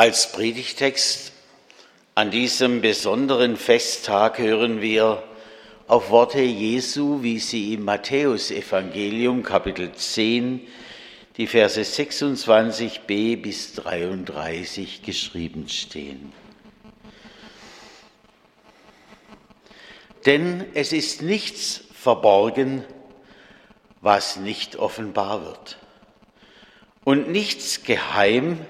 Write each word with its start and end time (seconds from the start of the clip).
Als 0.00 0.32
Predigtext 0.32 1.30
an 2.14 2.30
diesem 2.30 2.80
besonderen 2.80 3.58
Festtag 3.58 4.38
hören 4.38 4.80
wir 4.80 5.22
auf 5.88 6.08
Worte 6.08 6.40
Jesu, 6.40 7.22
wie 7.22 7.38
sie 7.38 7.74
im 7.74 7.84
Matthäusevangelium 7.84 9.42
Kapitel 9.42 9.92
10, 9.92 10.66
die 11.36 11.46
Verse 11.46 11.78
26b 11.82 13.42
bis 13.42 13.74
33 13.74 15.02
geschrieben 15.02 15.68
stehen. 15.68 16.32
Denn 20.24 20.64
es 20.72 20.94
ist 20.94 21.20
nichts 21.20 21.82
verborgen, 21.92 22.86
was 24.00 24.36
nicht 24.36 24.76
offenbar 24.76 25.44
wird, 25.44 25.76
und 27.04 27.28
nichts 27.28 27.82
geheim, 27.82 28.64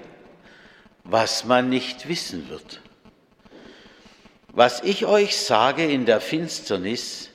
was 1.03 1.45
man 1.45 1.69
nicht 1.69 2.07
wissen 2.07 2.49
wird. 2.49 2.81
Was 4.53 4.83
ich 4.83 5.05
euch 5.05 5.37
sage 5.37 5.85
in 5.89 6.05
der 6.05 6.19
Finsternis, 6.19 7.29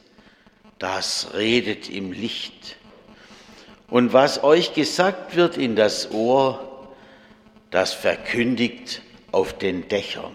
das 0.78 1.28
redet 1.34 1.88
im 1.88 2.12
Licht. 2.12 2.76
Und 3.88 4.12
was 4.12 4.42
euch 4.44 4.74
gesagt 4.74 5.36
wird 5.36 5.56
in 5.56 5.76
das 5.76 6.10
Ohr, 6.10 6.92
das 7.70 7.94
verkündigt 7.94 9.02
auf 9.32 9.56
den 9.56 9.88
Dächern. 9.88 10.34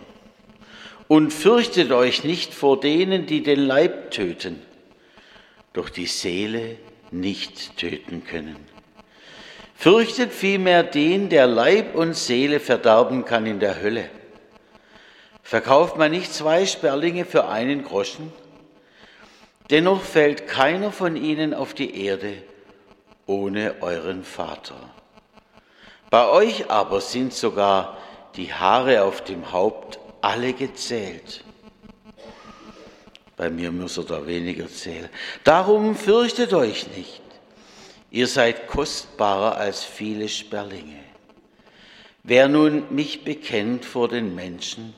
Und 1.07 1.31
fürchtet 1.31 1.91
euch 1.91 2.23
nicht 2.23 2.53
vor 2.53 2.79
denen, 2.79 3.25
die 3.25 3.43
den 3.43 3.59
Leib 3.59 4.11
töten, 4.11 4.61
doch 5.73 5.89
die 5.89 6.05
Seele 6.05 6.77
nicht 7.11 7.77
töten 7.77 8.23
können. 8.23 8.70
Fürchtet 9.81 10.31
vielmehr 10.31 10.83
den, 10.83 11.29
der 11.29 11.47
Leib 11.47 11.95
und 11.95 12.15
Seele 12.15 12.59
verderben 12.59 13.25
kann 13.25 13.47
in 13.47 13.59
der 13.59 13.81
Hölle. 13.81 14.07
Verkauft 15.41 15.97
man 15.97 16.11
nicht 16.11 16.31
zwei 16.31 16.67
Sperlinge 16.67 17.25
für 17.25 17.47
einen 17.47 17.83
Groschen? 17.83 18.31
Dennoch 19.71 20.03
fällt 20.03 20.45
keiner 20.45 20.91
von 20.91 21.15
ihnen 21.15 21.55
auf 21.55 21.73
die 21.73 22.05
Erde 22.05 22.43
ohne 23.25 23.73
euren 23.81 24.23
Vater. 24.23 24.75
Bei 26.11 26.29
euch 26.29 26.69
aber 26.69 27.01
sind 27.01 27.33
sogar 27.33 27.97
die 28.35 28.53
Haare 28.53 29.01
auf 29.01 29.23
dem 29.23 29.51
Haupt 29.51 29.97
alle 30.21 30.53
gezählt. 30.53 31.43
Bei 33.35 33.49
mir 33.49 33.71
muss 33.71 33.97
er 33.97 34.03
da 34.03 34.27
weniger 34.27 34.67
zählen. 34.67 35.09
Darum 35.43 35.95
fürchtet 35.95 36.53
euch 36.53 36.85
nicht. 36.95 37.30
Ihr 38.11 38.27
seid 38.27 38.67
kostbarer 38.67 39.55
als 39.55 39.85
viele 39.85 40.27
Sperlinge. 40.27 40.99
Wer 42.23 42.49
nun 42.49 42.93
mich 42.93 43.23
bekennt 43.23 43.85
vor 43.85 44.09
den 44.09 44.35
Menschen, 44.35 44.93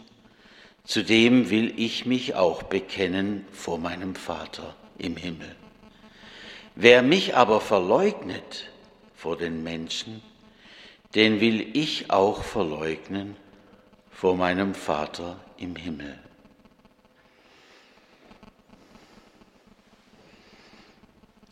zu 0.84 1.04
dem 1.04 1.52
will 1.52 1.74
ich 1.78 2.08
mich 2.08 2.34
auch 2.34 2.64
bekennen 2.64 3.46
vor 3.54 3.78
meinem 3.78 4.16
Vater 4.16 4.76
im 4.98 5.16
Himmel. 5.16 5.56
Wer 6.76 7.04
mich 7.04 7.36
aber 7.36 7.62
verleugnet 7.62 8.72
vor 9.16 9.38
den 9.38 9.64
Menschen, 9.64 10.24
den 11.14 11.40
will 11.40 11.70
ich 11.78 12.10
auch 12.10 12.44
verleugnen 12.44 13.38
vor 14.12 14.36
meinem 14.36 14.74
Vater 14.74 15.40
im 15.58 15.76
Himmel. 15.76 16.18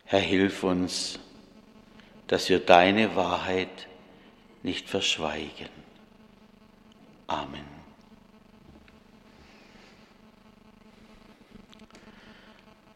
Herr, 0.05 0.19
hilf 0.19 0.63
uns, 0.63 1.19
dass 2.31 2.47
wir 2.47 2.59
deine 2.59 3.17
Wahrheit 3.17 3.87
nicht 4.63 4.89
verschweigen. 4.89 5.67
Amen. 7.27 7.65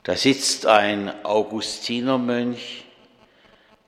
Da 0.04 0.16
sitzt 0.16 0.68
ein 0.68 1.26
Augustinermönch 1.26 2.86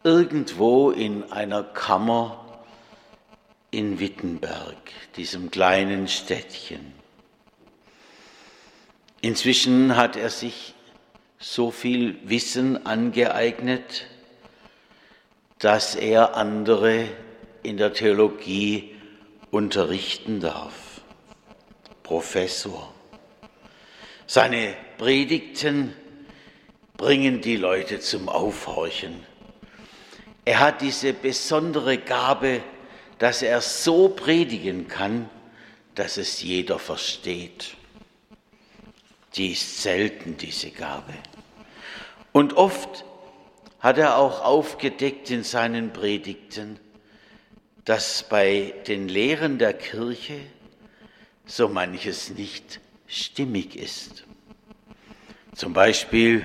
irgendwo 0.03 0.91
in 0.91 1.31
einer 1.31 1.63
Kammer 1.63 2.61
in 3.71 4.01
Wittenberg, 4.01 4.75
diesem 5.15 5.49
kleinen 5.49 6.09
Städtchen. 6.09 6.91
Inzwischen 9.21 9.95
hat 9.95 10.17
er 10.17 10.29
sich 10.29 10.73
so 11.39 11.71
viel 11.71 12.19
Wissen 12.27 12.85
angeeignet, 12.85 14.07
dass 15.59 15.95
er 15.95 16.35
andere 16.35 17.07
in 17.63 17.77
der 17.77 17.93
Theologie 17.93 18.95
unterrichten 19.51 20.39
darf. 20.39 21.01
Professor. 22.03 22.93
Seine 24.25 24.75
Predigten 24.97 25.93
bringen 26.95 27.41
die 27.41 27.55
Leute 27.55 27.99
zum 27.99 28.29
Aufhorchen. 28.29 29.23
Er 30.45 30.59
hat 30.59 30.81
diese 30.81 31.13
besondere 31.13 31.97
Gabe, 31.97 32.61
dass 33.19 33.41
er 33.41 33.61
so 33.61 34.09
predigen 34.09 34.87
kann, 34.87 35.29
dass 35.95 36.17
es 36.17 36.41
jeder 36.41 36.79
versteht. 36.79 37.75
Die 39.35 39.51
ist 39.51 39.81
selten, 39.81 40.37
diese 40.37 40.71
Gabe. 40.71 41.13
Und 42.31 42.55
oft 42.55 43.03
hat 43.79 43.97
er 43.97 44.17
auch 44.17 44.43
aufgedeckt 44.43 45.29
in 45.29 45.43
seinen 45.43 45.93
Predigten, 45.93 46.79
dass 47.85 48.23
bei 48.23 48.73
den 48.87 49.07
Lehren 49.07 49.59
der 49.59 49.73
Kirche 49.73 50.39
so 51.45 51.69
manches 51.69 52.31
nicht 52.31 52.79
stimmig 53.07 53.75
ist. 53.75 54.25
Zum 55.55 55.73
Beispiel, 55.73 56.43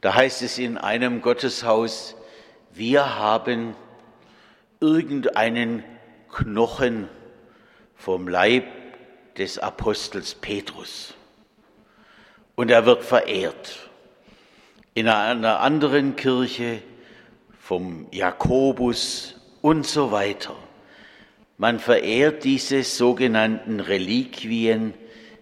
da 0.00 0.14
heißt 0.14 0.42
es 0.42 0.58
in 0.58 0.78
einem 0.78 1.20
Gotteshaus, 1.20 2.16
wir 2.72 3.16
haben 3.16 3.76
irgendeinen 4.80 5.84
Knochen 6.32 7.08
vom 7.96 8.28
Leib 8.28 8.64
des 9.36 9.58
Apostels 9.58 10.34
Petrus 10.34 11.14
und 12.54 12.70
er 12.70 12.86
wird 12.86 13.04
verehrt 13.04 13.89
in 14.94 15.08
einer 15.08 15.60
anderen 15.60 16.16
Kirche 16.16 16.82
vom 17.60 18.06
Jakobus 18.10 19.36
und 19.62 19.86
so 19.86 20.10
weiter. 20.10 20.56
Man 21.58 21.78
verehrt 21.78 22.44
diese 22.44 22.82
sogenannten 22.82 23.80
Reliquien 23.80 24.94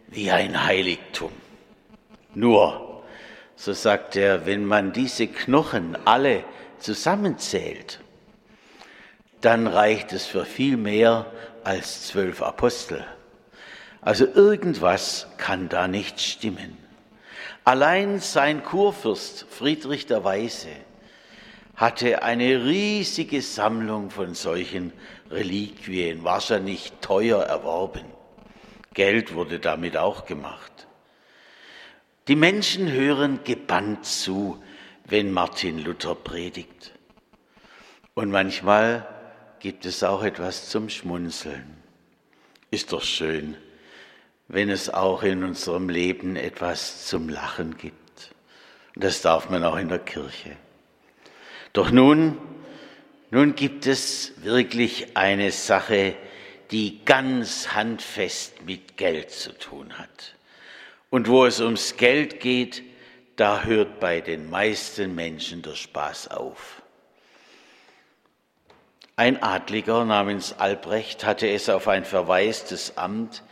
wie 0.08 0.30
ein 0.30 0.64
Heiligtum. 0.64 1.32
Nur, 2.34 3.02
so 3.56 3.72
sagt 3.72 4.16
er, 4.16 4.46
wenn 4.46 4.64
man 4.64 4.92
diese 4.92 5.26
Knochen 5.26 5.96
alle 6.04 6.44
zusammenzählt, 6.78 8.00
dann 9.40 9.66
reicht 9.66 10.12
es 10.12 10.26
für 10.26 10.44
viel 10.44 10.76
mehr 10.76 11.26
als 11.64 12.08
zwölf 12.08 12.42
Apostel. 12.42 13.04
Also 14.00 14.26
irgendwas 14.26 15.28
kann 15.38 15.68
da 15.68 15.88
nicht 15.88 16.20
stimmen. 16.20 16.87
Allein 17.68 18.18
sein 18.20 18.64
Kurfürst 18.64 19.44
Friedrich 19.50 20.06
der 20.06 20.24
Weise 20.24 20.70
hatte 21.76 22.22
eine 22.22 22.64
riesige 22.64 23.42
Sammlung 23.42 24.08
von 24.08 24.32
solchen 24.32 24.94
Reliquien, 25.30 26.24
wahrscheinlich 26.24 26.94
teuer 27.02 27.42
erworben. 27.42 28.06
Geld 28.94 29.34
wurde 29.34 29.60
damit 29.60 29.98
auch 29.98 30.24
gemacht. 30.24 30.86
Die 32.28 32.36
Menschen 32.36 32.90
hören 32.90 33.40
gebannt 33.44 34.06
zu, 34.06 34.62
wenn 35.04 35.30
Martin 35.30 35.84
Luther 35.84 36.14
predigt. 36.14 36.94
Und 38.14 38.30
manchmal 38.30 39.06
gibt 39.58 39.84
es 39.84 40.02
auch 40.02 40.22
etwas 40.22 40.70
zum 40.70 40.88
Schmunzeln. 40.88 41.76
Ist 42.70 42.94
doch 42.94 43.02
schön, 43.02 43.58
wenn 44.48 44.70
es 44.70 44.88
auch 44.88 45.22
in 45.22 45.44
unserem 45.44 45.90
Leben 45.90 46.36
etwas 46.36 47.06
zum 47.06 47.28
Lachen 47.28 47.76
gibt. 47.76 48.34
Und 48.94 49.04
das 49.04 49.20
darf 49.20 49.50
man 49.50 49.62
auch 49.62 49.76
in 49.76 49.88
der 49.88 49.98
Kirche. 49.98 50.56
Doch 51.74 51.90
nun, 51.90 52.38
nun 53.30 53.54
gibt 53.54 53.86
es 53.86 54.32
wirklich 54.42 55.16
eine 55.16 55.52
Sache, 55.52 56.16
die 56.70 57.04
ganz 57.04 57.74
handfest 57.74 58.64
mit 58.64 58.96
Geld 58.96 59.30
zu 59.30 59.52
tun 59.52 59.98
hat. 59.98 60.34
Und 61.10 61.28
wo 61.28 61.44
es 61.44 61.60
ums 61.60 61.96
Geld 61.96 62.40
geht, 62.40 62.82
da 63.36 63.64
hört 63.64 64.00
bei 64.00 64.20
den 64.20 64.50
meisten 64.50 65.14
Menschen 65.14 65.62
der 65.62 65.74
Spaß 65.74 66.28
auf. 66.28 66.82
Ein 69.16 69.42
Adliger 69.42 70.04
namens 70.04 70.54
Albrecht 70.54 71.24
hatte 71.24 71.48
es 71.48 71.68
auf 71.68 71.88
ein 71.88 72.04
verwaistes 72.04 72.96
Amt 72.96 73.42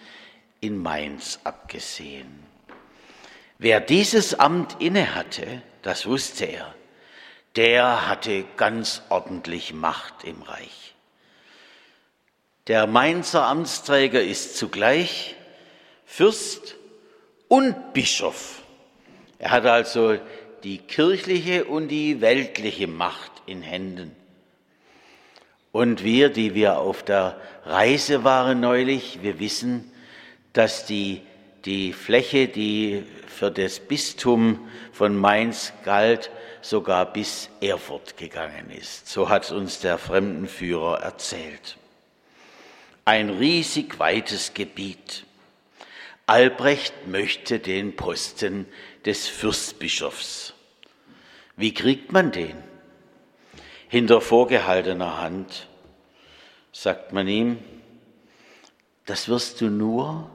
in 0.60 0.78
Mainz 0.78 1.40
abgesehen. 1.44 2.44
Wer 3.58 3.80
dieses 3.80 4.38
Amt 4.38 4.76
innehatte, 4.80 5.62
das 5.82 6.06
wusste 6.06 6.44
er, 6.44 6.74
der 7.56 8.08
hatte 8.08 8.44
ganz 8.56 9.02
ordentlich 9.08 9.72
Macht 9.72 10.24
im 10.24 10.42
Reich. 10.42 10.94
Der 12.66 12.86
Mainzer 12.86 13.46
Amtsträger 13.46 14.22
ist 14.22 14.56
zugleich 14.56 15.36
Fürst 16.04 16.76
und 17.48 17.92
Bischof. 17.92 18.62
Er 19.38 19.52
hat 19.52 19.66
also 19.66 20.18
die 20.64 20.78
kirchliche 20.78 21.64
und 21.64 21.88
die 21.88 22.20
weltliche 22.20 22.88
Macht 22.88 23.30
in 23.46 23.62
Händen. 23.62 24.14
Und 25.72 26.02
wir, 26.02 26.28
die 26.28 26.54
wir 26.54 26.78
auf 26.78 27.02
der 27.02 27.40
Reise 27.64 28.24
waren 28.24 28.60
neulich, 28.60 29.22
wir 29.22 29.38
wissen, 29.38 29.92
dass 30.56 30.86
die, 30.86 31.20
die 31.66 31.92
Fläche, 31.92 32.48
die 32.48 33.04
für 33.26 33.50
das 33.50 33.78
Bistum 33.78 34.66
von 34.90 35.14
Mainz 35.14 35.74
galt, 35.84 36.30
sogar 36.62 37.12
bis 37.12 37.50
Erfurt 37.60 38.16
gegangen 38.16 38.70
ist. 38.70 39.06
So 39.06 39.28
hat 39.28 39.52
uns 39.52 39.80
der 39.80 39.98
Fremdenführer 39.98 41.00
erzählt. 41.00 41.76
Ein 43.04 43.28
riesig 43.28 43.98
weites 43.98 44.54
Gebiet. 44.54 45.26
Albrecht 46.24 47.06
möchte 47.06 47.58
den 47.58 47.94
Posten 47.94 48.66
des 49.04 49.28
Fürstbischofs. 49.28 50.54
Wie 51.56 51.74
kriegt 51.74 52.12
man 52.12 52.32
den? 52.32 52.56
Hinter 53.88 54.22
vorgehaltener 54.22 55.20
Hand 55.20 55.68
sagt 56.72 57.12
man 57.12 57.28
ihm, 57.28 57.58
das 59.04 59.28
wirst 59.28 59.60
du 59.60 59.66
nur, 59.66 60.30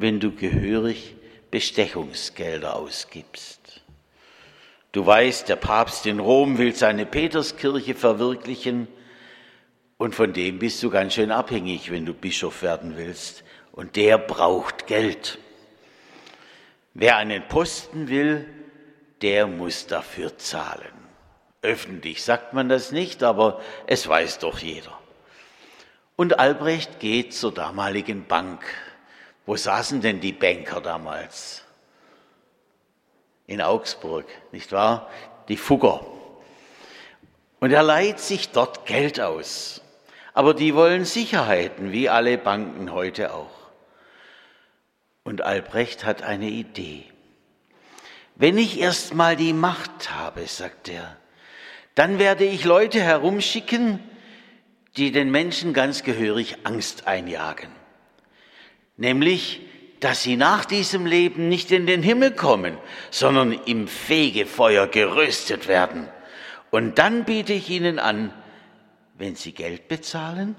wenn 0.00 0.18
du 0.18 0.32
gehörig 0.32 1.14
Bestechungsgelder 1.50 2.74
ausgibst. 2.76 3.82
Du 4.92 5.04
weißt, 5.04 5.48
der 5.48 5.56
Papst 5.56 6.06
in 6.06 6.18
Rom 6.18 6.58
will 6.58 6.74
seine 6.74 7.06
Peterskirche 7.06 7.94
verwirklichen 7.94 8.88
und 9.98 10.14
von 10.14 10.32
dem 10.32 10.58
bist 10.58 10.82
du 10.82 10.90
ganz 10.90 11.14
schön 11.14 11.30
abhängig, 11.30 11.90
wenn 11.90 12.06
du 12.06 12.14
Bischof 12.14 12.62
werden 12.62 12.96
willst. 12.96 13.44
Und 13.72 13.96
der 13.96 14.16
braucht 14.16 14.86
Geld. 14.86 15.38
Wer 16.94 17.18
einen 17.18 17.46
Posten 17.46 18.08
will, 18.08 18.46
der 19.20 19.46
muss 19.46 19.86
dafür 19.86 20.38
zahlen. 20.38 20.92
Öffentlich 21.62 22.24
sagt 22.24 22.54
man 22.54 22.70
das 22.70 22.90
nicht, 22.90 23.22
aber 23.22 23.60
es 23.86 24.08
weiß 24.08 24.38
doch 24.38 24.58
jeder. 24.58 24.98
Und 26.16 26.38
Albrecht 26.38 26.98
geht 26.98 27.34
zur 27.34 27.52
damaligen 27.52 28.24
Bank. 28.24 28.64
Wo 29.50 29.56
saßen 29.56 30.00
denn 30.00 30.20
die 30.20 30.30
Banker 30.30 30.80
damals? 30.80 31.64
In 33.48 33.60
Augsburg, 33.60 34.24
nicht 34.52 34.70
wahr? 34.70 35.10
Die 35.48 35.56
Fugger. 35.56 36.06
Und 37.58 37.72
er 37.72 37.82
leiht 37.82 38.20
sich 38.20 38.50
dort 38.50 38.86
Geld 38.86 39.20
aus. 39.20 39.82
Aber 40.34 40.54
die 40.54 40.76
wollen 40.76 41.04
Sicherheiten, 41.04 41.90
wie 41.90 42.08
alle 42.08 42.38
Banken 42.38 42.92
heute 42.92 43.34
auch. 43.34 43.50
Und 45.24 45.42
Albrecht 45.42 46.04
hat 46.04 46.22
eine 46.22 46.48
Idee. 46.48 47.06
Wenn 48.36 48.56
ich 48.56 48.78
erst 48.78 49.14
mal 49.14 49.34
die 49.34 49.52
Macht 49.52 50.12
habe, 50.14 50.46
sagt 50.46 50.88
er, 50.88 51.16
dann 51.96 52.20
werde 52.20 52.44
ich 52.44 52.64
Leute 52.64 53.00
herumschicken, 53.00 53.98
die 54.96 55.10
den 55.10 55.32
Menschen 55.32 55.74
ganz 55.74 56.04
gehörig 56.04 56.58
Angst 56.62 57.08
einjagen. 57.08 57.79
Nämlich, 59.00 59.62
dass 60.00 60.22
sie 60.22 60.36
nach 60.36 60.66
diesem 60.66 61.06
Leben 61.06 61.48
nicht 61.48 61.72
in 61.72 61.86
den 61.86 62.02
Himmel 62.02 62.32
kommen, 62.32 62.76
sondern 63.10 63.52
im 63.52 63.88
Fegefeuer 63.88 64.86
geröstet 64.86 65.68
werden. 65.68 66.06
Und 66.70 66.98
dann 66.98 67.24
biete 67.24 67.54
ich 67.54 67.70
ihnen 67.70 67.98
an, 67.98 68.30
wenn 69.16 69.36
sie 69.36 69.52
Geld 69.52 69.88
bezahlen, 69.88 70.54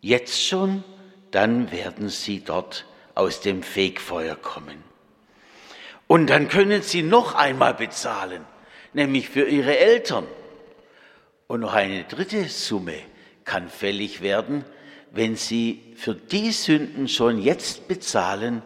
jetzt 0.00 0.46
schon, 0.46 0.84
dann 1.32 1.72
werden 1.72 2.08
sie 2.08 2.40
dort 2.44 2.86
aus 3.16 3.40
dem 3.40 3.64
Fegfeuer 3.64 4.36
kommen. 4.36 4.84
Und 6.06 6.30
dann 6.30 6.48
können 6.48 6.82
sie 6.82 7.02
noch 7.02 7.34
einmal 7.34 7.74
bezahlen, 7.74 8.44
nämlich 8.92 9.28
für 9.28 9.48
ihre 9.48 9.76
Eltern. 9.76 10.28
Und 11.48 11.60
noch 11.60 11.74
eine 11.74 12.04
dritte 12.04 12.44
Summe 12.44 12.98
kann 13.44 13.68
fällig 13.68 14.20
werden, 14.20 14.64
wenn 15.16 15.36
sie 15.36 15.94
für 15.96 16.14
die 16.14 16.52
Sünden 16.52 17.08
schon 17.08 17.40
jetzt 17.40 17.88
bezahlen, 17.88 18.62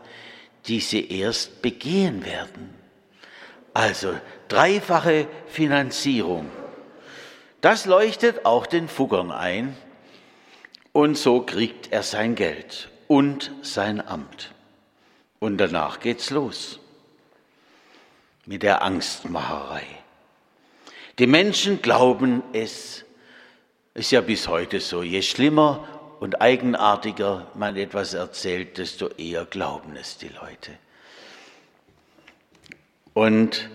die 0.67 0.81
sie 0.81 1.11
erst 1.11 1.63
begehen 1.63 2.25
werden. 2.25 2.75
Also 3.73 4.15
dreifache 4.49 5.29
Finanzierung. 5.47 6.51
Das 7.61 7.87
leuchtet 7.87 8.45
auch 8.45 8.67
den 8.67 8.89
Fuggern 8.89 9.31
ein 9.31 9.77
und 10.93 11.17
so 11.17 11.43
kriegt 11.43 11.93
er 11.93 12.03
sein 12.03 12.35
Geld 12.35 12.91
und 13.07 13.53
sein 13.63 14.07
Amt. 14.07 14.53
Und 15.39 15.59
danach 15.59 16.01
geht's 16.01 16.31
los 16.31 16.81
mit 18.47 18.63
der 18.63 18.83
Angstmacherei. 18.83 19.85
Die 21.19 21.27
Menschen 21.27 21.83
glauben 21.83 22.43
es, 22.53 23.05
ist 23.95 24.11
ja 24.11 24.21
bis 24.21 24.49
heute 24.49 24.81
so, 24.81 25.03
je 25.03 25.23
schlimmer 25.23 26.00
und 26.21 26.43
eigenartiger 26.43 27.47
man 27.55 27.77
etwas 27.77 28.13
erzählt, 28.13 28.77
desto 28.77 29.09
eher 29.09 29.47
glauben 29.47 29.97
es 29.97 30.19
die 30.19 30.29
Leute. 30.29 30.73
Und 33.15 33.71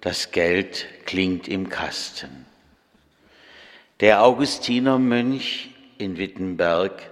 das 0.00 0.32
Geld 0.32 0.86
klingt 1.06 1.46
im 1.46 1.68
Kasten. 1.68 2.46
Der 4.00 4.24
Augustinermönch 4.24 5.70
in 5.96 6.18
Wittenberg 6.18 7.10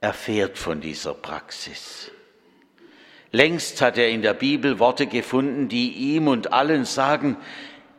erfährt 0.00 0.58
von 0.58 0.80
dieser 0.80 1.12
Praxis. 1.12 2.12
Längst 3.32 3.80
hat 3.80 3.98
er 3.98 4.10
in 4.10 4.22
der 4.22 4.34
Bibel 4.34 4.78
Worte 4.78 5.08
gefunden, 5.08 5.68
die 5.68 5.90
ihm 5.92 6.28
und 6.28 6.52
allen 6.52 6.84
sagen, 6.84 7.36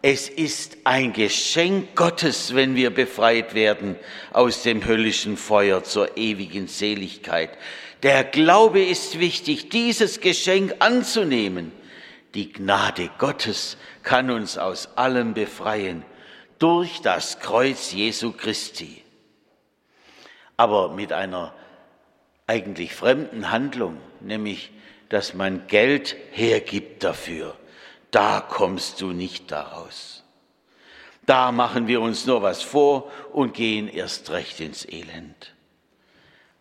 es 0.06 0.28
ist 0.28 0.80
ein 0.84 1.14
Geschenk 1.14 1.96
Gottes, 1.96 2.54
wenn 2.54 2.76
wir 2.76 2.90
befreit 2.90 3.54
werden 3.54 3.96
aus 4.34 4.62
dem 4.62 4.86
höllischen 4.86 5.38
Feuer 5.38 5.86
zur 5.86 6.18
ewigen 6.18 6.68
Seligkeit. 6.68 7.58
Der 8.04 8.26
Glaube 8.26 8.84
ist 8.84 9.22
wichtig, 9.22 9.70
dieses 9.70 10.20
Geschenk 10.20 10.76
anzunehmen. 10.80 11.72
Die 12.34 12.52
Gnade 12.52 13.12
Gottes 13.18 13.78
kann 14.04 14.30
uns 14.30 14.58
aus 14.58 14.90
allem 14.98 15.34
befreien 15.34 16.04
durch 16.60 17.00
das 17.00 17.40
Kreuz 17.40 17.94
Jesu 17.94 18.34
Christi. 18.34 19.02
Aber 20.58 20.90
mit 20.90 21.14
einer 21.14 21.56
eigentlich 22.46 22.94
fremden 22.94 23.52
Handlung, 23.52 23.98
nämlich 24.20 24.70
dass 25.08 25.34
man 25.34 25.66
Geld 25.68 26.18
hergibt 26.32 27.06
dafür 27.06 27.56
da 28.14 28.42
kommst 28.42 29.02
du 29.02 29.12
nicht 29.12 29.52
daraus. 29.52 30.24
Da 31.26 31.52
machen 31.52 31.88
wir 31.88 32.00
uns 32.00 32.26
nur 32.26 32.42
was 32.42 32.62
vor 32.62 33.12
und 33.32 33.54
gehen 33.54 33.88
erst 33.88 34.30
recht 34.30 34.60
ins 34.60 34.86
Elend. 34.86 35.54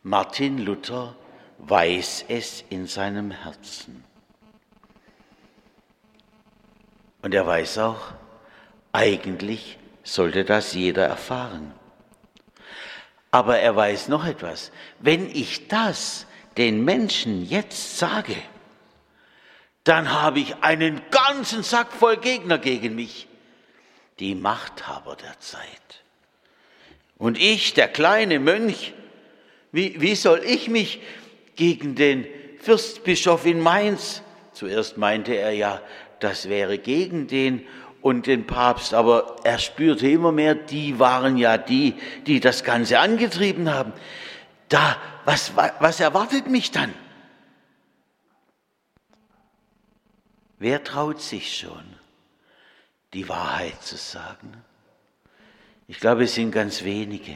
Martin 0.02 0.58
Luther 0.58 1.14
weiß 1.58 2.24
es 2.28 2.64
in 2.70 2.86
seinem 2.86 3.30
Herzen. 3.30 4.02
Und 7.20 7.34
er 7.34 7.46
weiß 7.46 7.78
auch, 7.78 8.00
eigentlich 8.92 9.78
sollte 10.02 10.44
das 10.44 10.72
jeder 10.74 11.06
erfahren. 11.06 11.72
Aber 13.30 13.58
er 13.58 13.76
weiß 13.76 14.08
noch 14.08 14.24
etwas. 14.24 14.72
Wenn 15.00 15.28
ich 15.28 15.68
das 15.68 16.26
den 16.56 16.84
Menschen 16.84 17.46
jetzt 17.46 17.98
sage, 17.98 18.36
dann 19.84 20.12
habe 20.12 20.40
ich 20.40 20.56
einen 20.60 21.00
ganzen 21.10 21.62
Sack 21.62 21.92
voll 21.92 22.16
Gegner 22.16 22.58
gegen 22.58 22.94
mich, 22.94 23.26
die 24.18 24.34
Machthaber 24.34 25.16
der 25.16 25.38
Zeit. 25.40 25.62
Und 27.18 27.38
ich, 27.38 27.74
der 27.74 27.88
kleine 27.88 28.38
Mönch, 28.38 28.94
wie, 29.72 30.00
wie 30.00 30.14
soll 30.14 30.42
ich 30.44 30.68
mich 30.68 31.00
gegen 31.56 31.94
den 31.94 32.26
Fürstbischof 32.60 33.46
in 33.46 33.60
Mainz, 33.60 34.22
zuerst 34.52 34.98
meinte 34.98 35.34
er 35.34 35.52
ja, 35.52 35.80
das 36.20 36.48
wäre 36.48 36.78
gegen 36.78 37.26
den 37.26 37.66
und 38.00 38.26
den 38.26 38.46
Papst, 38.46 38.94
aber 38.94 39.36
er 39.44 39.58
spürte 39.58 40.08
immer 40.08 40.32
mehr, 40.32 40.54
die 40.54 40.98
waren 40.98 41.36
ja 41.36 41.58
die, 41.58 41.94
die 42.26 42.40
das 42.40 42.64
Ganze 42.64 42.98
angetrieben 42.98 43.72
haben. 43.72 43.92
Da, 44.68 44.96
was, 45.24 45.52
was 45.56 46.00
erwartet 46.00 46.48
mich 46.48 46.70
dann? 46.70 46.92
Wer 50.62 50.84
traut 50.84 51.20
sich 51.20 51.58
schon, 51.58 51.82
die 53.14 53.28
Wahrheit 53.28 53.82
zu 53.82 53.96
sagen? 53.96 54.62
Ich 55.88 55.98
glaube, 55.98 56.22
es 56.22 56.36
sind 56.36 56.52
ganz 56.52 56.84
wenige. 56.84 57.34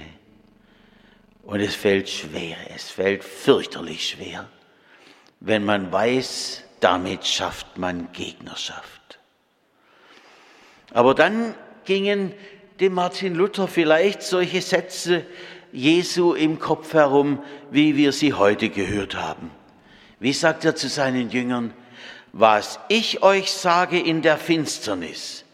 Und 1.43 1.59
es 1.59 1.75
fällt 1.75 2.09
schwer, 2.09 2.57
es 2.73 2.89
fällt 2.89 3.25
fürchterlich 3.25 4.11
schwer, 4.11 4.49
wenn 5.41 5.65
man 5.65 5.91
weiß, 5.91 6.63
damit 6.79 7.27
schafft 7.27 7.79
man 7.79 8.13
Gegnerschaft. 8.13 9.19
Aber 10.93 11.13
dann 11.13 11.57
gingen 11.85 12.33
dem 12.79 12.95
Martin 12.95 13.35
Luther 13.35 13.67
vielleicht 13.67 14.23
solche 14.23 14.63
Sätze 14.63 15.27
Jesu 15.73 16.35
im 16.35 16.61
Kopf 16.61 16.93
herum, 16.93 17.43
wie 17.73 17.97
wir 17.97 18.13
sie 18.13 18.35
heute 18.35 18.69
gehört 18.69 19.17
haben. 19.17 19.51
Wie 20.21 20.33
sagt 20.33 20.65
er 20.65 20.77
zu 20.77 20.89
seinen 20.89 21.29
Jüngern? 21.31 21.75
Was 22.39 22.79
ich 22.89 23.23
euch 23.23 23.51
sage 23.51 23.99
in 23.99 24.21
der 24.21 24.37
Finsternis, 24.37 25.47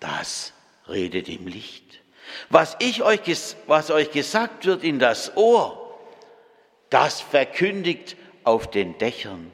das 0.00 0.54
redet 0.88 1.28
im 1.28 1.46
Licht. 1.46 2.00
Was, 2.48 2.78
ich 2.78 3.02
euch, 3.02 3.20
was 3.66 3.90
euch 3.90 4.10
gesagt 4.10 4.64
wird 4.64 4.84
in 4.84 4.98
das 4.98 5.36
Ohr, 5.36 5.98
das 6.88 7.20
verkündigt 7.20 8.16
auf 8.42 8.70
den 8.70 8.96
Dächern. 8.96 9.52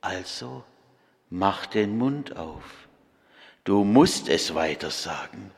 Also 0.00 0.64
mach 1.28 1.66
den 1.66 1.98
Mund 1.98 2.38
auf. 2.38 2.64
Du 3.64 3.84
musst 3.84 4.30
es 4.30 4.54
weiter 4.54 4.90
sagen. 4.90 5.50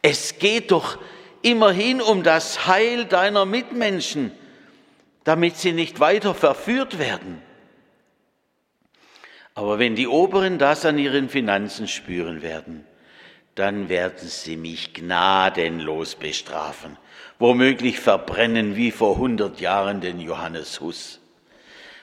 Es 0.00 0.38
geht 0.38 0.70
doch 0.70 0.98
immerhin 1.42 2.00
um 2.00 2.22
das 2.22 2.66
Heil 2.66 3.04
deiner 3.04 3.44
Mitmenschen, 3.44 4.32
damit 5.24 5.58
sie 5.58 5.72
nicht 5.72 6.00
weiter 6.00 6.34
verführt 6.34 6.98
werden. 6.98 7.42
Aber 9.56 9.78
wenn 9.78 9.96
die 9.96 10.06
Oberen 10.06 10.58
das 10.58 10.84
an 10.84 10.98
ihren 10.98 11.30
Finanzen 11.30 11.88
spüren 11.88 12.42
werden, 12.42 12.84
dann 13.54 13.88
werden 13.88 14.28
sie 14.28 14.54
mich 14.54 14.92
gnadenlos 14.92 16.14
bestrafen, 16.14 16.98
womöglich 17.38 17.98
verbrennen 17.98 18.76
wie 18.76 18.90
vor 18.90 19.16
hundert 19.16 19.58
Jahren 19.58 20.02
den 20.02 20.20
Johannes 20.20 20.82
Huss. 20.82 21.20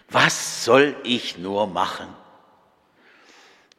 Was 0.10 0.66
soll 0.66 0.96
ich 1.04 1.38
nur 1.38 1.68
machen? 1.68 2.08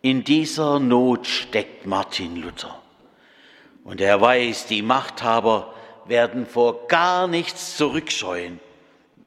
In 0.03 0.23
dieser 0.23 0.79
Not 0.79 1.27
steckt 1.27 1.85
Martin 1.85 2.37
Luther. 2.37 2.81
Und 3.83 4.01
er 4.01 4.21
weiß, 4.21 4.67
die 4.67 4.83
Machthaber 4.83 5.75
werden 6.07 6.47
vor 6.47 6.87
gar 6.87 7.27
nichts 7.27 7.77
zurückscheuen, 7.77 8.61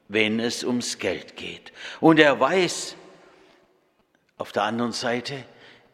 wenn 0.08 0.40
es 0.40 0.64
ums 0.64 0.98
Geld 0.98 1.36
geht. 1.36 1.70
Und 2.00 2.18
er 2.18 2.40
weiß, 2.40 2.96
auf 4.38 4.52
der 4.52 4.62
anderen 4.62 4.92
Seite, 4.92 5.44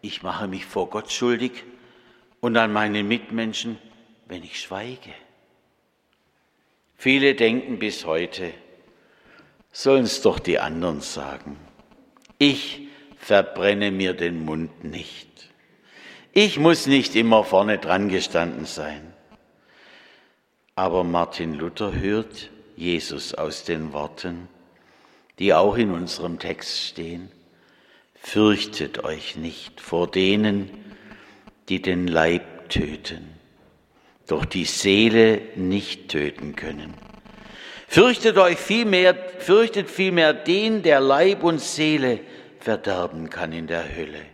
ich 0.03 0.23
mache 0.23 0.47
mich 0.47 0.67
vor 0.67 0.91
Gott 0.91 1.11
schuldig 1.11 1.65
und 2.41 2.57
an 2.57 2.73
meine 2.73 3.03
Mitmenschen, 3.03 3.79
wenn 4.27 4.43
ich 4.43 4.61
schweige. 4.61 5.11
Viele 6.97 7.35
denken 7.35 7.79
bis 7.79 8.05
heute, 8.05 8.53
sollen 9.73 10.05
es 10.05 10.23
doch 10.23 10.39
die 10.39 10.59
anderen 10.59 11.01
sagen. 11.01 11.57
Ich 12.39 12.89
verbrenne 13.17 13.91
mir 13.91 14.13
den 14.13 14.45
Mund 14.45 14.85
nicht. 14.85 15.51
Ich 16.33 16.59
muss 16.59 16.87
nicht 16.87 17.17
immer 17.17 17.45
vorne 17.45 17.79
dran 17.79 18.09
gestanden 18.09 18.67
sein. 18.67 19.13
Aber 20.75 21.05
Martin 21.05 21.55
Luther 21.55 21.95
hört 21.95 22.51
Jesus 22.77 23.35
aus 23.35 23.65
den 23.65 23.93
Worten, 23.93 24.49
die 25.39 25.55
auch 25.55 25.77
in 25.77 25.93
unserem 25.93 26.39
Text 26.39 26.81
stehen. 26.81 27.31
Fürchtet 28.25 29.05
euch 29.05 29.37
nicht 29.37 29.83
vor 29.83 30.11
denen, 30.11 30.71
die 31.69 31.83
den 31.83 32.09
Leib 32.09 32.71
töten, 32.71 33.29
doch 34.27 34.47
die 34.47 34.65
Seele 34.65 35.43
nicht 35.57 36.09
töten 36.09 36.57
können. 36.57 36.95
Fürchtet 37.87 38.39
euch 38.39 38.57
vielmehr, 38.57 39.15
fürchtet 39.39 39.91
vielmehr 39.91 40.33
den, 40.33 40.83
der 40.83 41.01
Leib 41.01 41.45
und 41.45 41.61
Seele 41.61 42.19
verderben 42.61 43.29
kann 43.29 43.53
in 43.53 43.67
der 43.67 43.95
Hölle. 43.95 44.25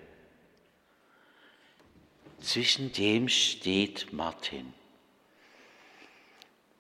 Zwischen 2.41 2.93
dem 2.93 3.29
steht 3.29 4.13
Martin. 4.13 4.73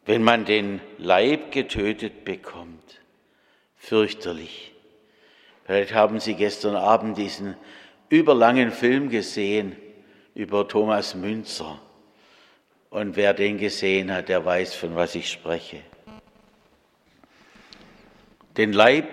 Wenn 0.06 0.22
man 0.22 0.44
den 0.44 0.80
Leib 0.96 1.50
getötet 1.50 2.24
bekommt, 2.24 3.00
fürchterlich. 3.76 4.69
Vielleicht 5.70 5.94
haben 5.94 6.18
Sie 6.18 6.34
gestern 6.34 6.74
Abend 6.74 7.16
diesen 7.16 7.54
überlangen 8.08 8.72
Film 8.72 9.08
gesehen 9.08 9.76
über 10.34 10.66
Thomas 10.66 11.14
Münzer. 11.14 11.80
Und 12.88 13.14
wer 13.14 13.34
den 13.34 13.56
gesehen 13.56 14.12
hat, 14.12 14.28
der 14.28 14.44
weiß, 14.44 14.74
von 14.74 14.96
was 14.96 15.14
ich 15.14 15.30
spreche. 15.30 15.80
Den 18.56 18.72
Leib 18.72 19.06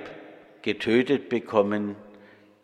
getötet 0.63 1.29
bekommen, 1.29 1.95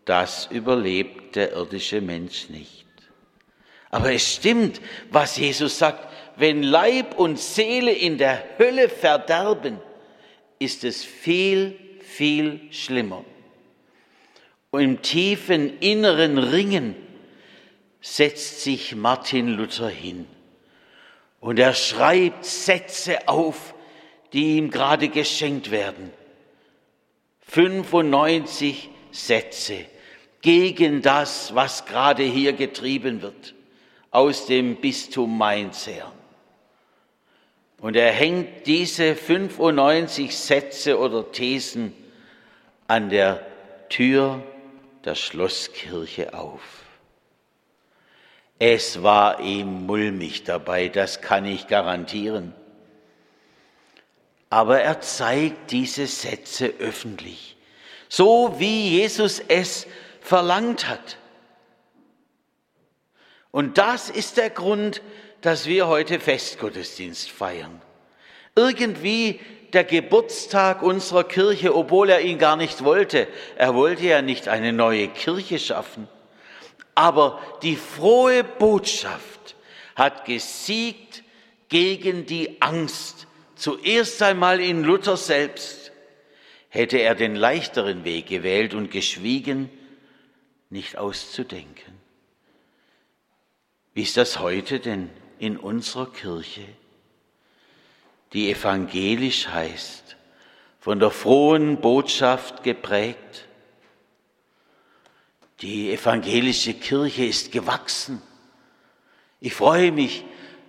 das 0.06 0.48
überlebt 0.48 1.36
der 1.36 1.52
irdische 1.52 2.02
Mensch 2.02 2.50
nicht. 2.50 2.88
Aber 3.92 4.12
es 4.12 4.38
stimmt, 4.38 4.82
was 5.12 5.38
Jesus 5.38 5.78
sagt, 5.78 6.12
wenn 6.36 6.64
Leib 6.64 7.20
und 7.20 7.38
Seele 7.38 7.92
in 7.92 8.18
der 8.18 8.44
Hölle 8.58 8.90
verderben, 8.90 9.78
ist 10.58 10.84
es 10.84 11.04
viel, 11.04 11.78
viel 12.00 12.60
schlimmer. 12.72 13.24
Und 14.74 14.82
im 14.82 15.02
tiefen 15.04 15.80
inneren 15.82 16.40
Ringen 16.40 16.96
setzt 18.02 18.62
sich 18.62 18.96
Martin 18.96 19.50
Luther 19.50 19.88
hin 19.88 20.26
und 21.40 21.60
er 21.60 21.76
schreibt 21.76 22.44
Sätze 22.44 23.28
auf, 23.28 23.76
die 24.34 24.58
ihm 24.58 24.72
gerade 24.72 25.10
geschenkt 25.10 25.70
werden. 25.70 26.12
95 27.42 28.90
Sätze 29.12 29.86
gegen 30.42 31.04
das, 31.04 31.54
was 31.54 31.86
gerade 31.86 32.24
hier 32.24 32.54
getrieben 32.54 33.22
wird, 33.22 33.54
aus 34.10 34.48
dem 34.48 34.78
Bistum 34.78 35.38
Mainz 35.38 35.86
her. 35.86 36.12
Und 37.78 37.96
er 37.96 38.12
hängt 38.12 38.66
diese 38.66 39.14
95 39.14 40.36
Sätze 40.36 40.98
oder 40.98 41.32
Thesen 41.32 41.94
an 42.88 43.12
der 43.12 43.46
Tür 43.90 44.42
der 45.06 45.16
Schlosskirche 45.16 46.34
auf. 46.34 46.62
Es 48.60 49.04
war 49.04 49.42
ihm 49.42 49.86
mulmig 49.86 50.44
dabei, 50.44 50.88
das 50.88 51.22
kann 51.22 51.46
ich 51.46 51.68
garantieren. 51.68 52.54
Aber 54.50 54.82
er 54.82 55.02
zeigt 55.02 55.72
diese 55.72 56.08
Sätze 56.08 56.68
öffentlich, 56.80 57.58
so 58.08 58.56
wie 58.60 58.90
Jesus 58.90 59.40
es 59.40 59.88
verlangt 60.22 60.88
hat. 60.88 61.18
Und 63.52 63.78
das 63.78 64.10
ist 64.10 64.38
der 64.38 64.50
Grund, 64.50 65.02
dass 65.42 65.66
wir 65.66 65.88
heute 65.88 66.20
Festgottesdienst 66.20 67.30
feiern. 67.30 67.82
Irgendwie 68.56 69.40
der 69.74 69.84
Geburtstag 69.84 70.82
unserer 70.82 71.24
Kirche, 71.24 71.76
obwohl 71.76 72.10
er 72.10 72.22
ihn 72.22 72.38
gar 72.38 72.56
nicht 72.56 72.84
wollte. 72.84 73.28
Er 73.56 73.74
wollte 73.76 74.04
ja 74.04 74.22
nicht 74.22 74.48
eine 74.48 74.74
neue 74.74 75.08
Kirche 75.08 75.60
schaffen. 75.60 76.08
Aber 76.96 77.42
die 77.64 77.76
frohe 77.76 78.44
Botschaft 78.44 79.56
hat 79.96 80.26
gesiegt 80.26 81.24
gegen 81.70 82.26
die 82.26 82.62
Angst, 82.62 83.28
zuerst 83.56 84.22
einmal 84.22 84.60
in 84.60 84.84
Luther 84.84 85.18
selbst. 85.18 85.92
Hätte 86.70 86.98
er 87.00 87.16
den 87.16 87.36
leichteren 87.36 88.04
Weg 88.04 88.28
gewählt 88.28 88.74
und 88.74 88.92
geschwiegen, 88.92 89.70
nicht 90.70 90.98
auszudenken. 90.98 91.94
Wie 93.94 94.02
ist 94.02 94.18
das 94.18 94.40
heute 94.40 94.80
denn 94.80 95.10
in 95.38 95.58
unserer 95.58 96.12
Kirche, 96.12 96.66
die 98.34 98.52
evangelisch 98.52 99.48
heißt, 99.48 100.16
von 100.80 101.00
der 101.00 101.12
frohen 101.12 101.80
Botschaft 101.80 102.64
geprägt? 102.64 103.46
Die 105.62 105.94
evangelische 105.94 106.74
Kirche 106.74 107.26
ist 107.26 107.52
gewachsen. 107.52 108.22
Ich 109.40 109.54
freue 109.54 109.92
mich, 109.92 110.26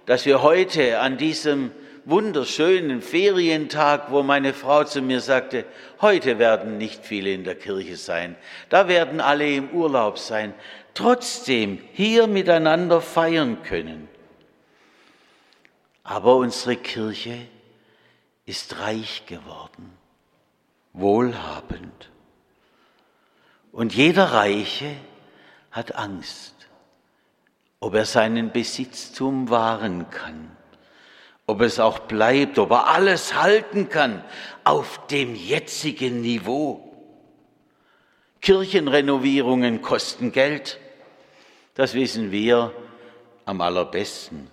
dass 0.06 0.26
wir 0.26 0.42
heute 0.42 1.00
an 1.00 1.16
diesem 1.16 1.72
wunderschönen 2.04 3.00
Ferientag, 3.00 4.10
wo 4.10 4.22
meine 4.22 4.52
Frau 4.52 4.84
zu 4.84 5.00
mir 5.00 5.20
sagte, 5.20 5.64
heute 6.02 6.38
werden 6.38 6.76
nicht 6.76 7.04
viele 7.04 7.32
in 7.32 7.44
der 7.44 7.54
Kirche 7.54 7.96
sein, 7.96 8.36
da 8.68 8.88
werden 8.88 9.20
alle 9.20 9.50
im 9.50 9.70
Urlaub 9.70 10.18
sein, 10.18 10.52
trotzdem 10.92 11.80
hier 11.92 12.26
miteinander 12.26 13.00
feiern 13.00 13.62
können. 13.62 14.08
Aber 16.02 16.36
unsere 16.36 16.76
Kirche 16.76 17.38
ist 18.46 18.78
reich 18.78 19.24
geworden, 19.26 19.96
wohlhabend. 20.92 22.10
Und 23.72 23.94
jeder 23.94 24.32
Reiche 24.32 24.94
hat 25.70 25.94
Angst, 25.96 26.54
ob 27.80 27.94
er 27.94 28.06
seinen 28.06 28.52
Besitztum 28.52 29.50
wahren 29.50 30.08
kann 30.10 30.54
ob 31.46 31.60
es 31.60 31.78
auch 31.78 32.00
bleibt, 32.00 32.58
ob 32.58 32.70
er 32.70 32.88
alles 32.88 33.34
halten 33.34 33.88
kann 33.88 34.24
auf 34.64 35.06
dem 35.08 35.34
jetzigen 35.34 36.20
Niveau. 36.20 36.90
Kirchenrenovierungen 38.40 39.82
kosten 39.82 40.32
Geld, 40.32 40.78
das 41.74 41.94
wissen 41.94 42.30
wir 42.30 42.72
am 43.44 43.60
allerbesten. 43.60 44.50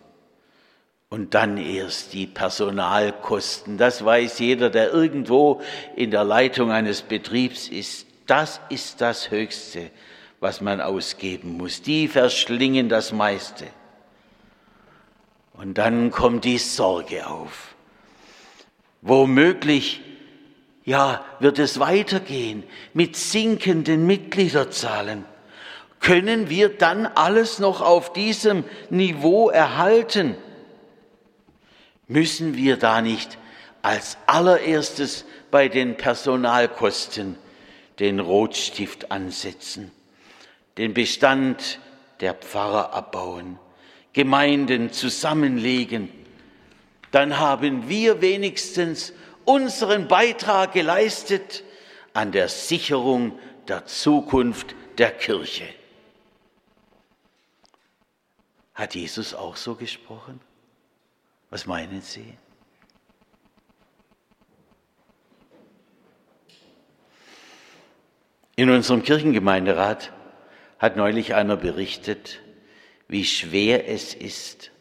Und 1.12 1.34
dann 1.34 1.58
erst 1.58 2.14
die 2.14 2.26
Personalkosten. 2.26 3.78
Das 3.78 4.06
weiß 4.06 4.40
jeder, 4.40 4.70
der 4.70 4.94
irgendwo 4.94 5.62
in 5.98 6.10
der 6.10 6.24
Leitung 6.24 6.72
eines 6.72 7.02
Betriebs 7.02 7.68
ist. 7.68 8.08
Das 8.28 8.62
ist 8.70 9.02
das 9.02 9.30
Höchste, 9.30 9.92
was 10.40 10.62
man 10.62 10.80
ausgeben 10.80 11.58
muss. 11.58 11.82
Die 11.82 12.08
verschlingen 12.08 12.88
das 12.88 13.12
meiste. 13.12 13.66
Und 15.52 15.78
dann 15.78 16.12
kommt 16.12 16.46
die 16.46 16.58
Sorge 16.58 17.28
auf. 17.28 17.76
Womöglich, 19.02 20.00
ja, 20.86 21.26
wird 21.40 21.60
es 21.60 21.78
weitergehen 21.82 22.64
mit 22.94 23.18
sinkenden 23.18 24.08
Mitgliederzahlen. 24.08 25.26
Können 26.00 26.50
wir 26.50 26.70
dann 26.70 27.06
alles 27.06 27.60
noch 27.60 27.82
auf 27.82 28.14
diesem 28.14 28.64
Niveau 28.90 29.50
erhalten? 29.50 30.38
Müssen 32.12 32.58
wir 32.58 32.76
da 32.76 33.02
nicht 33.02 33.38
als 33.82 34.18
allererstes 34.26 35.24
bei 35.50 35.70
den 35.70 35.96
Personalkosten 35.96 37.38
den 38.00 38.20
Rotstift 38.20 39.12
ansetzen, 39.14 39.92
den 40.78 40.94
Bestand 40.94 41.80
der 42.20 42.34
Pfarrer 42.34 42.94
abbauen, 42.94 43.58
Gemeinden 44.12 44.92
zusammenlegen, 44.92 46.10
dann 47.12 47.40
haben 47.40 47.88
wir 47.88 48.22
wenigstens 48.22 49.14
unseren 49.46 50.10
Beitrag 50.10 50.74
geleistet 50.74 51.64
an 52.14 52.34
der 52.34 52.50
Sicherung 52.50 53.40
der 53.70 53.86
Zukunft 53.86 54.76
der 54.98 55.12
Kirche. 55.12 55.68
Hat 58.74 58.96
Jesus 58.96 59.34
auch 59.34 59.56
so 59.56 59.76
gesprochen? 59.76 60.42
Was 61.52 61.66
meinen 61.66 62.02
Sie? 62.02 62.38
In 68.56 68.70
unserem 68.70 69.04
Kirchengemeinderat 69.04 70.14
hat 70.80 70.96
neulich 70.96 71.36
einer 71.36 71.58
berichtet, 71.58 72.40
wie 73.10 73.26
schwer 73.26 73.90
es 73.90 74.14
ist, 74.14 74.72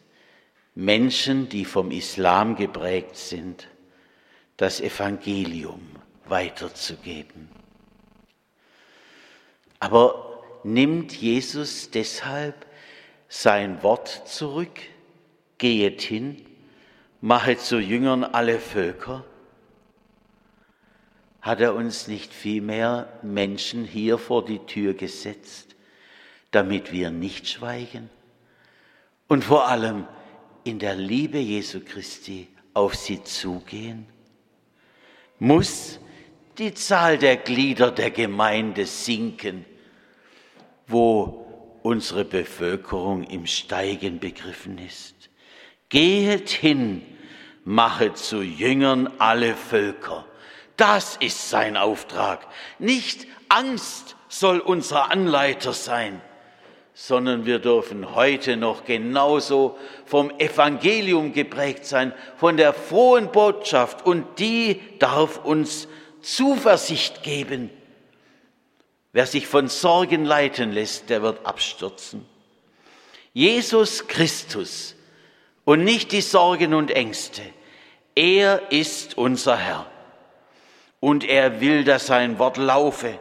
Menschen, 0.73 1.49
die 1.49 1.65
vom 1.65 1.91
Islam 1.91 2.55
geprägt 2.55 3.17
sind, 3.17 3.67
das 4.55 4.79
Evangelium 4.79 5.81
weiterzugeben. 6.25 7.49
Aber 9.79 10.41
nimmt 10.63 11.11
Jesus 11.13 11.91
deshalb 11.91 12.65
sein 13.27 13.83
Wort 13.83 14.07
zurück? 14.25 14.79
Gehet 15.57 16.01
hin 16.01 16.45
mache 17.21 17.57
zu 17.57 17.79
Jüngern 17.79 18.23
alle 18.23 18.59
Völker? 18.59 19.23
Hat 21.41 21.61
er 21.61 21.73
uns 21.75 22.07
nicht 22.07 22.33
vielmehr 22.33 23.19
Menschen 23.23 23.85
hier 23.85 24.17
vor 24.17 24.43
die 24.43 24.59
Tür 24.59 24.93
gesetzt, 24.93 25.75
damit 26.51 26.91
wir 26.91 27.09
nicht 27.09 27.47
schweigen 27.47 28.09
und 29.27 29.43
vor 29.43 29.67
allem 29.67 30.07
in 30.63 30.77
der 30.77 30.95
Liebe 30.95 31.37
Jesu 31.37 31.79
Christi 31.79 32.47
auf 32.73 32.95
sie 32.95 33.23
zugehen? 33.23 34.05
Muss 35.39 35.99
die 36.57 36.73
Zahl 36.73 37.17
der 37.17 37.37
Glieder 37.37 37.91
der 37.91 38.11
Gemeinde 38.11 38.85
sinken, 38.85 39.65
wo 40.85 41.47
unsere 41.81 42.25
Bevölkerung 42.25 43.23
im 43.23 43.47
Steigen 43.47 44.19
begriffen 44.19 44.77
ist? 44.77 45.30
Gehet 45.91 46.49
hin, 46.49 47.05
machet 47.65 48.17
zu 48.17 48.41
Jüngern 48.41 49.11
alle 49.19 49.55
Völker. 49.55 50.25
Das 50.77 51.17
ist 51.17 51.49
sein 51.49 51.75
Auftrag. 51.75 52.47
Nicht 52.79 53.27
Angst 53.49 54.15
soll 54.29 54.59
unser 54.59 55.11
Anleiter 55.11 55.73
sein, 55.73 56.21
sondern 56.93 57.45
wir 57.45 57.59
dürfen 57.59 58.15
heute 58.15 58.55
noch 58.55 58.85
genauso 58.85 59.77
vom 60.05 60.31
Evangelium 60.39 61.33
geprägt 61.33 61.85
sein, 61.85 62.13
von 62.37 62.55
der 62.55 62.73
frohen 62.73 63.29
Botschaft 63.29 64.05
und 64.05 64.39
die 64.39 64.79
darf 64.99 65.43
uns 65.43 65.89
Zuversicht 66.21 67.21
geben. 67.21 67.69
Wer 69.11 69.25
sich 69.25 69.45
von 69.45 69.67
Sorgen 69.67 70.23
leiten 70.23 70.71
lässt, 70.71 71.09
der 71.09 71.21
wird 71.21 71.45
abstürzen. 71.45 72.25
Jesus 73.33 74.07
Christus 74.07 74.95
und 75.71 75.85
nicht 75.85 76.11
die 76.11 76.19
Sorgen 76.19 76.73
und 76.73 76.91
Ängste. 76.91 77.43
Er 78.13 78.73
ist 78.73 79.17
unser 79.17 79.55
Herr 79.55 79.85
und 80.99 81.23
er 81.23 81.61
will, 81.61 81.85
dass 81.85 82.07
sein 82.07 82.39
Wort 82.39 82.57
laufe. 82.57 83.17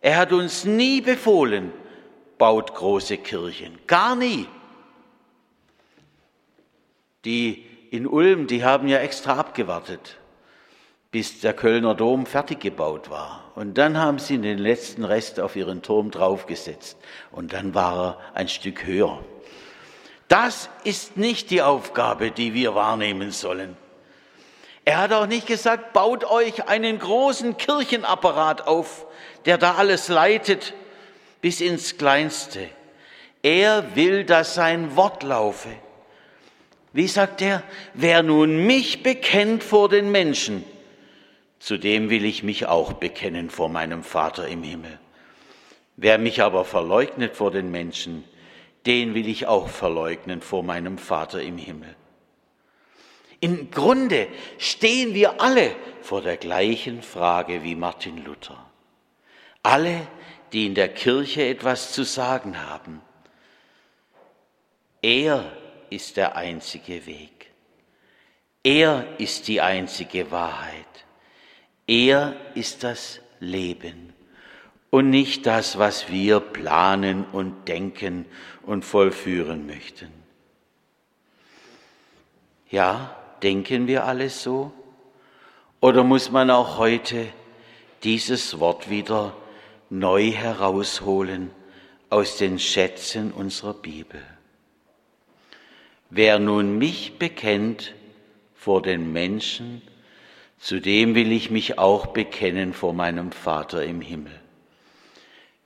Er 0.00 0.16
hat 0.16 0.32
uns 0.32 0.64
nie 0.64 1.02
befohlen, 1.02 1.70
baut 2.38 2.74
große 2.74 3.18
Kirchen, 3.18 3.78
gar 3.86 4.16
nie. 4.16 4.46
Die 7.26 7.66
in 7.90 8.06
Ulm, 8.06 8.46
die 8.46 8.64
haben 8.64 8.88
ja 8.88 9.00
extra 9.00 9.34
abgewartet, 9.36 10.16
bis 11.10 11.40
der 11.40 11.52
Kölner 11.52 11.94
Dom 11.94 12.24
fertig 12.24 12.60
gebaut 12.60 13.10
war. 13.10 13.52
Und 13.56 13.76
dann 13.76 13.98
haben 13.98 14.18
sie 14.18 14.38
den 14.38 14.56
letzten 14.56 15.04
Rest 15.04 15.38
auf 15.38 15.54
ihren 15.54 15.82
Turm 15.82 16.10
draufgesetzt. 16.10 16.96
Und 17.30 17.52
dann 17.52 17.74
war 17.74 17.94
er 18.32 18.36
ein 18.36 18.48
Stück 18.48 18.86
höher. 18.86 19.22
Das 20.32 20.70
ist 20.82 21.18
nicht 21.18 21.50
die 21.50 21.60
Aufgabe, 21.60 22.30
die 22.30 22.54
wir 22.54 22.74
wahrnehmen 22.74 23.32
sollen. 23.32 23.76
Er 24.86 24.96
hat 24.96 25.12
auch 25.12 25.26
nicht 25.26 25.46
gesagt, 25.46 25.92
baut 25.92 26.24
euch 26.24 26.68
einen 26.68 26.98
großen 26.98 27.58
Kirchenapparat 27.58 28.66
auf, 28.66 29.04
der 29.44 29.58
da 29.58 29.74
alles 29.74 30.08
leitet 30.08 30.72
bis 31.42 31.60
ins 31.60 31.98
Kleinste. 31.98 32.70
Er 33.42 33.94
will, 33.94 34.24
dass 34.24 34.54
sein 34.54 34.96
Wort 34.96 35.22
laufe. 35.22 35.68
Wie 36.94 37.08
sagt 37.08 37.42
er, 37.42 37.62
wer 37.92 38.22
nun 38.22 38.64
mich 38.66 39.02
bekennt 39.02 39.62
vor 39.62 39.90
den 39.90 40.10
Menschen, 40.10 40.64
zu 41.58 41.76
dem 41.76 42.08
will 42.08 42.24
ich 42.24 42.42
mich 42.42 42.64
auch 42.64 42.94
bekennen 42.94 43.50
vor 43.50 43.68
meinem 43.68 44.02
Vater 44.02 44.48
im 44.48 44.62
Himmel. 44.62 44.98
Wer 45.98 46.16
mich 46.16 46.40
aber 46.40 46.64
verleugnet 46.64 47.36
vor 47.36 47.50
den 47.50 47.70
Menschen, 47.70 48.24
den 48.86 49.14
will 49.14 49.28
ich 49.28 49.46
auch 49.46 49.68
verleugnen 49.68 50.40
vor 50.40 50.62
meinem 50.62 50.98
Vater 50.98 51.42
im 51.42 51.58
Himmel. 51.58 51.94
Im 53.40 53.70
Grunde 53.70 54.28
stehen 54.58 55.14
wir 55.14 55.40
alle 55.40 55.74
vor 56.00 56.22
der 56.22 56.36
gleichen 56.36 57.02
Frage 57.02 57.62
wie 57.64 57.74
Martin 57.74 58.24
Luther. 58.24 58.70
Alle, 59.62 60.06
die 60.52 60.66
in 60.66 60.74
der 60.74 60.88
Kirche 60.88 61.46
etwas 61.46 61.92
zu 61.92 62.04
sagen 62.04 62.68
haben. 62.68 63.00
Er 65.00 65.56
ist 65.90 66.16
der 66.16 66.36
einzige 66.36 67.06
Weg. 67.06 67.50
Er 68.62 69.18
ist 69.18 69.48
die 69.48 69.60
einzige 69.60 70.30
Wahrheit. 70.30 70.86
Er 71.86 72.36
ist 72.54 72.84
das 72.84 73.20
Leben 73.40 74.11
und 74.92 75.08
nicht 75.08 75.46
das, 75.46 75.78
was 75.78 76.10
wir 76.10 76.38
planen 76.38 77.24
und 77.32 77.66
denken 77.66 78.26
und 78.66 78.84
vollführen 78.84 79.66
möchten. 79.66 80.12
Ja, 82.70 83.16
denken 83.42 83.86
wir 83.86 84.04
alles 84.04 84.42
so? 84.42 84.70
Oder 85.80 86.04
muss 86.04 86.30
man 86.30 86.50
auch 86.50 86.76
heute 86.76 87.26
dieses 88.02 88.60
Wort 88.60 88.90
wieder 88.90 89.34
neu 89.88 90.30
herausholen 90.30 91.50
aus 92.10 92.36
den 92.36 92.58
Schätzen 92.58 93.32
unserer 93.32 93.72
Bibel? 93.72 94.22
Wer 96.10 96.38
nun 96.38 96.76
mich 96.76 97.18
bekennt 97.18 97.94
vor 98.54 98.82
den 98.82 99.10
Menschen, 99.10 99.80
zu 100.58 100.80
dem 100.80 101.14
will 101.14 101.32
ich 101.32 101.50
mich 101.50 101.78
auch 101.78 102.08
bekennen 102.08 102.74
vor 102.74 102.92
meinem 102.92 103.32
Vater 103.32 103.82
im 103.86 104.02
Himmel. 104.02 104.41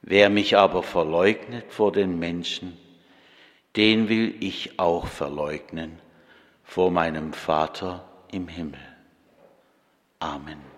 Wer 0.09 0.31
mich 0.31 0.57
aber 0.57 0.85
verleugnet 0.85 1.73
vor 1.73 1.91
den 1.91 2.21
Menschen, 2.21 2.79
den 3.75 4.09
will 4.09 4.37
ich 4.39 4.79
auch 4.79 5.09
verleugnen 5.09 5.99
vor 6.63 6.93
meinem 6.93 7.33
Vater 7.33 8.09
im 8.31 8.47
Himmel. 8.47 8.81
Amen. 10.21 10.76